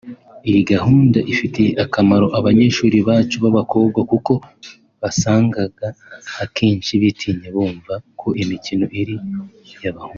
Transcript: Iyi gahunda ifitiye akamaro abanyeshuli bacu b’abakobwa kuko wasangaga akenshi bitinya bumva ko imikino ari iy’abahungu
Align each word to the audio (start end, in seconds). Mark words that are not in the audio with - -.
Iyi 0.47 0.61
gahunda 0.71 1.19
ifitiye 1.31 1.71
akamaro 1.83 2.25
abanyeshuli 2.37 2.97
bacu 3.07 3.35
b’abakobwa 3.43 3.99
kuko 4.11 4.33
wasangaga 5.01 5.87
akenshi 6.43 6.91
bitinya 7.01 7.49
bumva 7.55 7.93
ko 8.19 8.27
imikino 8.43 8.85
ari 9.01 9.15
iy’abahungu 9.17 10.09